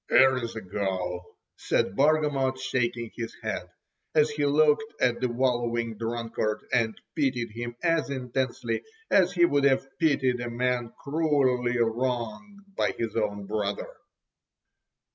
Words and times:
""Ere's 0.09 0.55
a 0.55 0.61
go!" 0.61 1.35
said 1.57 1.95
Bargamot 1.95 2.57
shaking 2.57 3.11
his 3.15 3.35
head, 3.43 3.69
as 4.15 4.31
he 4.31 4.47
looked 4.47 4.99
at 4.99 5.21
the 5.21 5.29
wallowing 5.29 5.95
drunkard, 5.95 6.61
and 6.73 6.99
pitied 7.15 7.51
him 7.51 7.75
as 7.83 8.09
intensely 8.09 8.81
as 9.11 9.33
he 9.33 9.45
would 9.45 9.63
have 9.65 9.85
pitied 9.99 10.39
a 10.41 10.49
man 10.49 10.91
cruelly 10.97 11.77
wronged 11.77 12.61
by 12.75 12.93
his 12.97 13.15
own 13.15 13.45
brother. 13.45 13.95